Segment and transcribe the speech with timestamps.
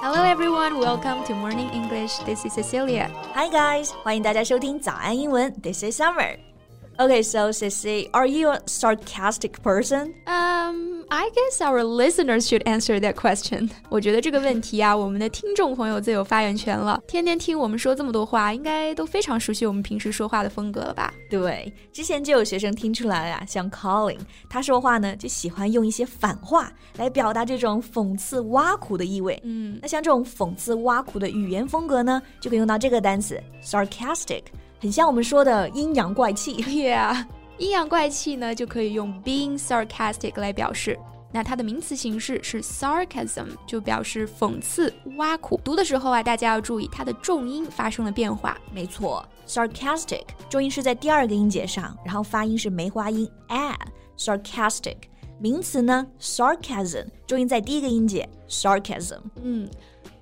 [0.00, 2.16] Hello everyone, welcome to Morning English.
[2.24, 3.10] This is Cecilia.
[3.34, 5.52] Hi guys，欢迎大家收听早安英文。
[5.60, 6.38] This is Summer.
[6.96, 10.14] Okay, so Cici, are you a sarcastic person?
[10.26, 13.69] Um, I guess our listeners should answer that question.
[13.89, 17.03] 我觉得这个问题啊，我们的听众朋友最有发言权了。
[17.05, 21.13] 天天听我们说这么多话，应该都非常熟悉我们平时说话的风格了吧？
[21.29, 24.19] 对，之前就有学生听出来了啊，像 Colin，
[24.49, 29.37] 他说话呢就喜欢用一些反话来表达这种讽刺挖苦的意味。
[29.43, 34.43] 嗯，那像这种讽刺挖苦的语言风格呢，就可以用到这个单词 sarcastic。
[34.79, 36.63] 很像我们说的阴阳怪气。
[36.63, 37.25] Yeah，
[37.61, 40.97] 阴阳怪气呢就可以用 being sarcastic 来表示。
[41.31, 45.61] 那它的名词形式是 sarcasm，就表示讽刺、挖苦。
[45.63, 48.57] 读的时候啊，大家要注意它的重音发生了变化。
[48.73, 53.77] 没错，sarcastic 重音是在第二个音节上，然后发音是梅花音 a。
[54.17, 54.97] sarcastic
[55.39, 59.21] 名词呢，sarcasm 重音在第一个音节 sarcasm。
[59.41, 59.69] 嗯。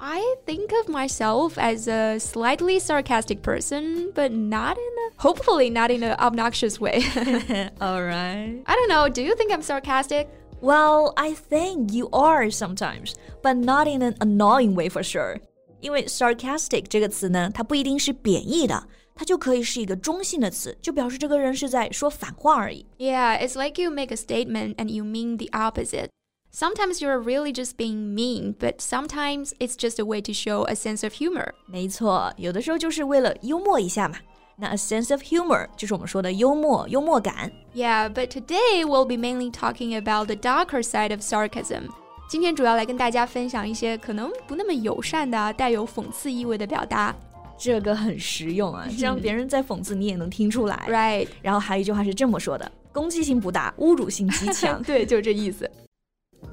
[0.00, 5.90] I think of myself as a slightly sarcastic person, but not in a, hopefully not
[5.90, 7.02] in an obnoxious way.
[7.80, 8.62] All right.
[8.66, 9.08] I don't know.
[9.08, 10.28] Do you think I'm sarcastic?
[10.60, 15.40] Well, I think you are sometimes, but not in an annoying way for sure.
[15.80, 22.86] 因为 sarcastic 这个词呢，它不一定是贬义的，它就可以是一个中性的词，就表示这个人是在说反话而已。
[22.98, 26.08] Yeah, it's like you make a statement and you mean the opposite.
[26.56, 30.76] Sometimes you're really just being mean, but sometimes it's just a way to show a
[30.76, 31.48] sense of humor.
[31.66, 34.18] 没错，有的时候就是为了幽默一下嘛。
[34.56, 37.50] 那 a sense of humor 就是我们说的幽默、幽默感。
[37.74, 41.88] Yeah, but today we'll be mainly talking about the darker side of sarcasm.
[42.30, 47.12] 今天主要来跟大家分享一些可能不那么友善的、带有讽刺意味的表达。
[47.58, 50.86] 这个很实用啊，这样别人在讽刺你也能听出来。
[50.88, 51.26] Right。
[51.42, 54.80] 然后还有一句话是这么说的：攻击性不大，侮辱性极强。
[54.84, 55.68] 对，就是这意思。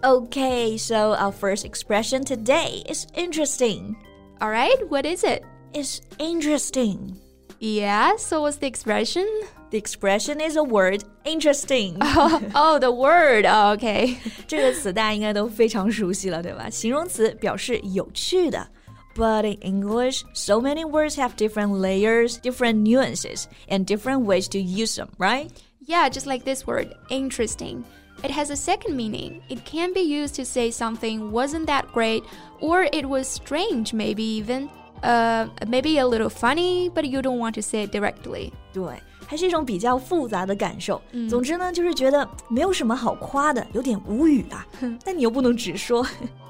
[0.03, 3.95] Okay, so our first expression today is interesting.
[4.41, 5.43] All right, what is it?
[5.73, 7.17] It's interesting.
[7.59, 9.27] Yeah, so what's the expression?
[9.69, 11.97] The expression is a word interesting.
[12.01, 13.45] Oh, oh the word.
[13.45, 14.17] Oh, okay.
[14.47, 16.67] 这个词大家应该都非常熟悉了，对吧？
[16.67, 18.67] 形容词表示有趣的。
[19.15, 24.95] But in English, so many words have different layers, different nuances, and different ways to use
[24.95, 25.49] them, right?
[25.85, 27.83] Yeah, just like this word, interesting.
[28.23, 29.41] It has a second meaning.
[29.49, 32.23] It can be used to say something wasn't that great,
[32.59, 34.69] or it was strange, maybe even.
[35.01, 38.51] Uh, maybe a little funny, but you don't want to say it directly.
[38.71, 41.01] 对，还是一种比较复杂的感受。
[41.13, 44.63] 嗯、总之呢，就是觉得没有什么好夸的，有点无语啊。
[45.03, 46.05] 但你又不能直说，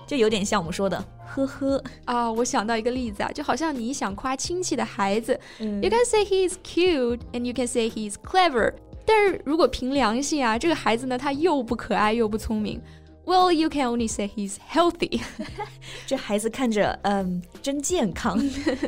[0.06, 2.30] 就有点像我们说的“呵呵”啊。
[2.30, 8.74] 我想到一个例子啊，就好像你想夸亲戚的孩子、嗯、，you can say he is cute and you can say he is clever。
[9.06, 12.82] 但是如果凭良心啊，这个孩子呢，他又不可爱又不聪明。
[13.24, 15.22] Well, you can only say he's healthy
[16.08, 18.42] 这孩子看着嗯真健康，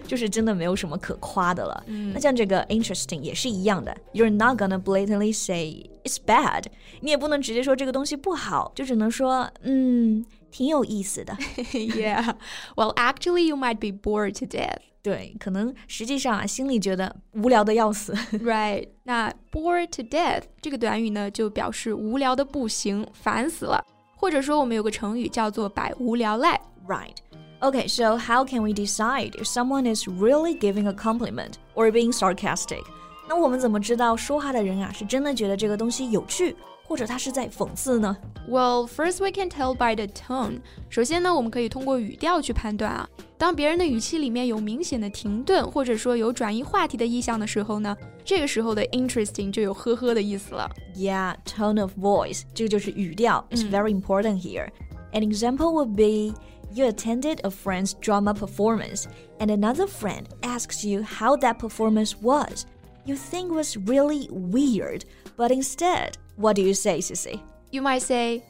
[0.07, 1.83] 就是真的没有什么可夸的了。
[1.85, 6.65] 嗯、那像这个 interesting 也是一样的，You're not gonna blatantly say it's bad，
[7.01, 11.37] 你也不能直接说这个东西不好，就只能说嗯挺有意思的。
[11.71, 12.33] yeah,
[12.75, 14.79] well, actually, you might be bored to death.
[15.07, 18.13] 对，可能实际上啊，心里觉得无聊的要死。
[18.39, 23.83] right，那 bored to death 这个短语呢，就表示无聊的不行，烦死了。
[24.15, 26.59] 或者说，我们有个成语叫做百无聊赖。
[26.87, 27.17] Right.
[27.59, 32.13] Okay, so how can we decide if someone is really giving a compliment or being
[32.13, 32.83] sarcastic?
[33.27, 38.15] 那我们怎么知道说话的人啊是真的觉得这个东西有趣，或者他是在讽刺呢？
[38.49, 40.59] Well, first we can tell by the tone.
[40.89, 43.07] 首先呢，我们可以通过语调去判断啊。
[43.37, 50.69] 当别人的语气里面有明显的停顿，或者说有转移话题的意向的时候呢，这个时候的 interesting 就有呵呵的意思了。
[50.95, 54.69] Yeah, tone of voice，这个就是语调，is very important here.
[55.13, 56.37] An example would be.
[56.75, 59.03] You attended a friend's drama performance,
[59.37, 62.65] and another friend asks you how that performance was.
[63.07, 65.03] You think was really weird,
[65.37, 67.39] but instead, what do you say, Sissy?
[67.71, 68.43] You might say,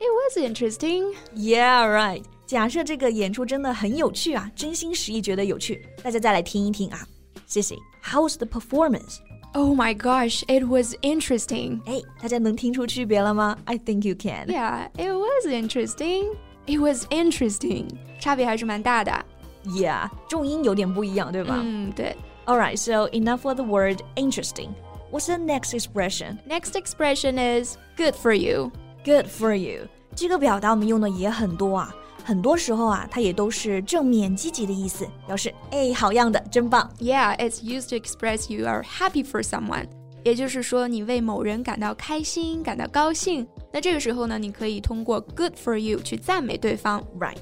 [0.00, 1.12] It was interesting.
[1.34, 2.24] Yeah, right.
[2.46, 7.06] 假设这个演出真的很有趣啊，真心实意觉得有趣，大家再来听一听啊。
[7.46, 9.18] Sissy, how was the performance?
[9.52, 11.80] Oh my gosh, it was interesting.
[11.84, 13.58] 哎，大家能听出区别了吗？
[13.66, 14.46] I think you can.
[14.46, 16.34] Yeah, it was interesting.
[16.66, 17.88] It was interesting.
[18.18, 19.12] 差别还是蛮大的。
[19.66, 21.60] Yeah，重音有点不一样，对吧？
[21.62, 22.16] 嗯，对。
[22.46, 24.74] Alright, so enough for the word interesting.
[25.10, 26.38] What's the next expression?
[26.46, 28.72] Next expression is good for you.
[29.04, 29.88] Good for you.
[30.14, 31.94] 这个表达我们用的也很多啊，
[32.24, 36.90] 很多时候啊，它也都是正面积极的意思，表示哎好样的，真棒。
[36.98, 39.86] Yeah, it's used to express you are happy for someone.
[40.22, 43.46] 也就是说，你为某人感到开心、感到高兴。
[43.72, 47.02] 那这个时候呢，你可以通过 "good for you" 去赞美对方。
[47.18, 47.36] Right.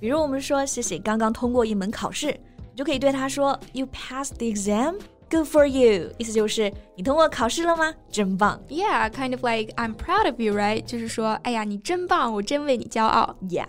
[0.00, 2.34] 比如我们说谢谢刚刚通过一门考试，
[2.77, 4.99] 你就可以对他说 You passed the exam.
[5.31, 7.91] Good for you，意思就是你通过考试了吗？
[8.11, 8.61] 真棒。
[8.69, 10.83] Yeah, kind of like I'm proud of you, right？
[10.85, 13.35] 就是说，哎呀，你真棒，我真为你骄傲。
[13.49, 13.65] Yeah，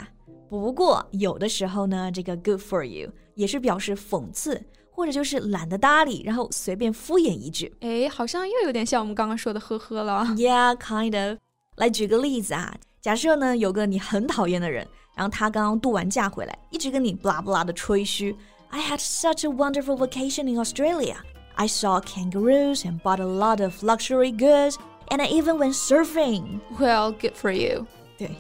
[0.50, 7.75] 不过有的时候呢，这个 good for you 也是表示讽刺，或者就是懒得搭理，然后随便敷衍一句。
[7.81, 10.26] 哎，好像又有点像我们刚刚说的呵呵了。
[10.37, 11.38] Yeah, kind of。
[11.76, 14.87] 来举个例子啊，假设呢有个你很讨厌的人，
[15.19, 18.37] 然后他刚刚度完假回来，一直跟你不拉不拉的吹嘘。
[18.69, 21.17] I had such a wonderful vacation in Australia.
[21.56, 24.76] I saw kangaroos and bought a lot of luxury goods,
[25.09, 26.61] and I even went surfing.
[26.79, 27.87] Well, good for you.
[28.17, 28.31] 对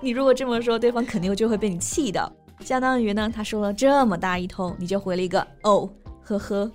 [0.00, 2.32] 你如果这么说，对方肯定就会被你气到。
[2.64, 5.88] 相当于呢，他说了这么大一通，你就回了一个哦，
[6.24, 6.68] 呵呵。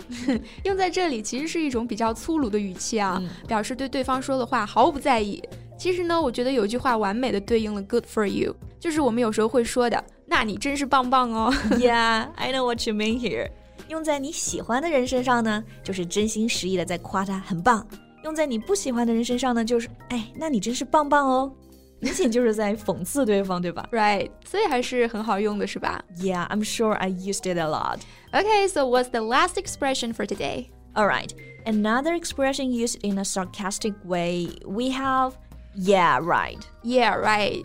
[0.64, 5.44] 用在这里其实是一种比较粗鲁的语气啊，嗯、表示对对方说的话毫不在意。
[5.78, 11.53] 其实呢，我觉得有一句话完美的对应了 "good for you"，就是我们有时候会说的，那你真是棒棒哦。
[11.79, 13.50] yeah, I know what you mean here.
[13.88, 17.82] 用在你喜欢的人身上呢，就是真心实意的在夸他很棒；
[18.25, 21.53] 用在你不喜欢的人身上呢，就是哎，那你真是棒棒哦，
[21.99, 23.88] 明显就是在讽刺对方，对吧？
[23.91, 26.03] Right，所以还是很好用的，是吧？
[26.17, 27.99] Yeah, I'm sure I used it a lot.
[28.32, 30.69] Okay, so what's the last expression for today?
[30.94, 31.31] All right,
[31.67, 34.49] another expression used in a sarcastic way.
[34.65, 35.32] We have
[35.75, 36.61] yeah, right.
[36.82, 37.65] Yeah, right.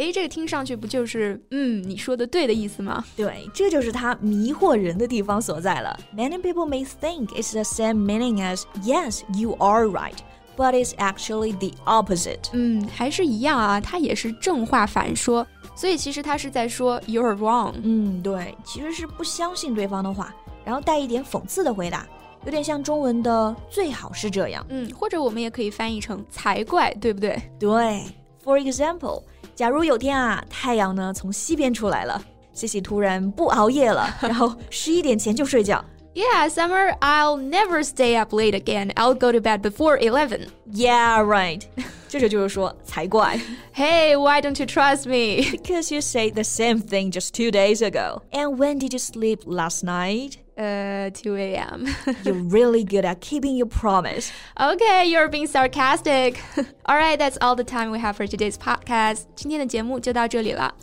[0.00, 3.04] 哎，这个听上去不就是嗯你说的对的意思吗？
[3.14, 5.94] 对，这就是它迷惑人的地方所在了。
[6.16, 10.16] Many people may think it's the same meaning as yes, you are right.
[10.56, 12.48] But it's actually the opposite.
[12.52, 17.74] 嗯，还是一样啊，它也是正话反说，所以其实它是在说 you're wrong。
[17.82, 22.06] 嗯，对，其实是不相信对方的话，然后带一点讽刺的回答，
[22.44, 24.64] 有点像中文的最好是这样。
[24.70, 27.40] 嗯，或者我们也可以翻译成才怪，对不对？
[27.58, 28.02] 对。
[28.42, 29.22] For example.
[29.59, 32.21] 假如有天啊，太阳呢从西边出来了，
[32.53, 35.83] 西西突然不熬夜了，然后十一点前就睡觉。
[36.13, 38.93] Yeah, Summer, I'll never stay up late again.
[38.93, 40.47] I'll go to bed before 11.
[40.71, 41.63] Yeah, right.
[42.07, 43.37] 这就是说才怪。
[43.73, 45.43] Hey, why don't you trust me?
[45.51, 48.21] Because you said the same thing just two days ago.
[48.31, 50.35] And when did you sleep last night?
[50.59, 51.85] Uh, 2 a.m.
[52.23, 54.31] you're really good at keeping your promise.
[54.57, 56.39] Okay, you're being sarcastic.
[56.85, 59.25] all right, that's all the time we have for today's podcast.
[59.35, 60.73] 今天的节目就到这里了。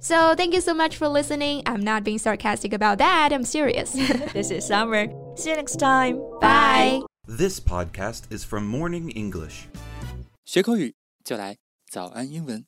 [0.00, 1.62] So thank you so much for listening.
[1.64, 3.32] I'm not being sarcastic about that.
[3.32, 3.92] I'm serious.
[4.32, 5.08] this is Summer.
[5.36, 6.18] See you next time.
[6.40, 7.00] Bye.
[7.26, 9.68] This podcast is from Morning English.
[10.44, 10.94] 学口语
[11.24, 11.56] 就来
[11.90, 12.64] 早安英文。